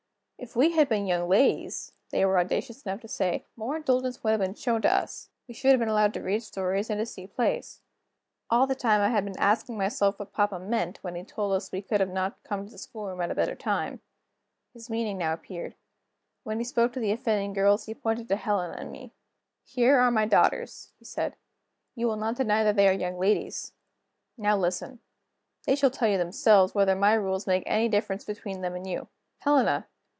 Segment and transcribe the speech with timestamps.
[0.43, 4.31] "If we had been young ladies," they were audacious enough to say, "more indulgence would
[4.31, 7.05] have been shown to us; we should have been allowed to read stories and to
[7.05, 7.79] see plays."
[8.49, 11.71] All this time I had been asking myself what papa meant, when he told us
[11.71, 14.01] we could not have come to the schoolroom at a better time.
[14.73, 15.75] His meaning now appeared.
[16.41, 19.13] When he spoke to the offending girls, he pointed to Helena and to me.
[19.63, 21.35] "Here are my daughters," he said.
[21.93, 23.73] "You will not deny that they are young ladies.
[24.39, 25.01] Now listen.
[25.67, 29.07] They shall tell you themselves whether my rules make any difference between them and you.
[29.41, 29.87] Helena!